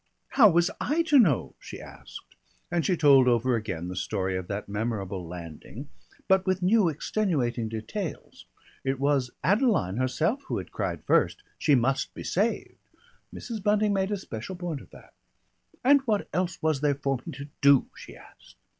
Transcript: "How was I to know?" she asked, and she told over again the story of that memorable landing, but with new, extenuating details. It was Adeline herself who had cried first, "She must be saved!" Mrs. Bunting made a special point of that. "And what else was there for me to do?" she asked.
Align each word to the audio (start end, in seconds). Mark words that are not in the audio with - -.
"How 0.29 0.49
was 0.49 0.71
I 0.81 1.03
to 1.09 1.19
know?" 1.19 1.53
she 1.59 1.79
asked, 1.79 2.35
and 2.71 2.83
she 2.83 2.97
told 2.97 3.27
over 3.27 3.55
again 3.55 3.87
the 3.87 3.95
story 3.95 4.35
of 4.35 4.47
that 4.47 4.67
memorable 4.67 5.27
landing, 5.27 5.89
but 6.27 6.43
with 6.47 6.63
new, 6.63 6.89
extenuating 6.89 7.69
details. 7.69 8.47
It 8.83 8.99
was 8.99 9.29
Adeline 9.43 9.97
herself 9.97 10.41
who 10.47 10.57
had 10.57 10.71
cried 10.71 11.03
first, 11.03 11.43
"She 11.59 11.75
must 11.75 12.15
be 12.15 12.23
saved!" 12.23 12.77
Mrs. 13.31 13.61
Bunting 13.61 13.93
made 13.93 14.09
a 14.09 14.17
special 14.17 14.55
point 14.55 14.81
of 14.81 14.89
that. 14.89 15.13
"And 15.83 16.01
what 16.07 16.27
else 16.33 16.57
was 16.63 16.81
there 16.81 16.95
for 16.95 17.19
me 17.23 17.31
to 17.33 17.47
do?" 17.61 17.85
she 17.95 18.15
asked. 18.15 18.55